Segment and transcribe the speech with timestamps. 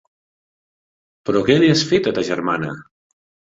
[1.29, 2.75] Però què li has fet, a ta germana?